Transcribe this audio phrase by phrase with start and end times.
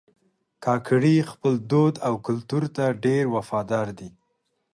[0.65, 4.09] کاکړي خپل دود او کلتور ته ډېر وفادار دي.